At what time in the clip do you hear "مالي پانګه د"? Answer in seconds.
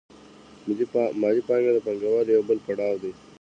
1.21-1.77